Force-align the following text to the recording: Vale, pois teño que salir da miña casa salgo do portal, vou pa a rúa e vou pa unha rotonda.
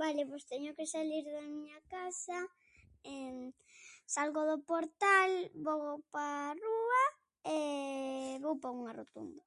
Vale, 0.00 0.22
pois 0.30 0.44
teño 0.52 0.70
que 0.78 0.92
salir 0.94 1.24
da 1.34 1.42
miña 1.54 1.78
casa 1.94 2.38
salgo 4.14 4.42
do 4.50 4.58
portal, 4.70 5.30
vou 5.64 5.84
pa 6.12 6.26
a 6.48 6.52
rúa 6.64 7.04
e 7.56 7.58
vou 8.44 8.56
pa 8.62 8.68
unha 8.78 8.96
rotonda. 9.00 9.42